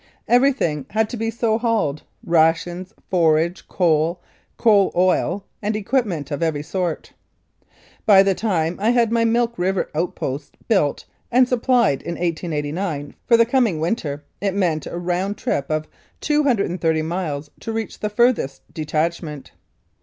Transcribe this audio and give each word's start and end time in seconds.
Everything 0.27 0.87
had 0.89 1.11
to 1.11 1.15
be 1.15 1.29
so 1.29 1.59
hauled 1.59 2.01
rations, 2.25 2.91
forage, 3.11 3.67
coal, 3.67 4.19
coal 4.57 4.91
oil, 4.95 5.45
and 5.61 5.75
equipment 5.75 6.31
of 6.31 6.41
every 6.41 6.63
sort. 6.63 7.13
By 8.07 8.23
the 8.23 8.33
time 8.33 8.79
I 8.81 8.89
had 8.89 9.11
my 9.11 9.25
Milk 9.25 9.59
River 9.59 9.91
outposts 9.93 10.53
built 10.67 11.05
and 11.31 11.47
supplied 11.47 12.01
in 12.01 12.15
1889 12.15 13.13
for 13.27 13.37
the 13.37 13.45
coming 13.45 13.79
winter, 13.79 14.23
it 14.41 14.55
meant 14.55 14.87
a 14.87 14.97
round 14.97 15.37
trip 15.37 15.69
of 15.69 15.87
230 16.21 17.03
miles 17.03 17.51
to 17.59 17.71
reach 17.71 17.99
the 17.99 18.09
farthest 18.09 18.63
detachment. 18.73 19.51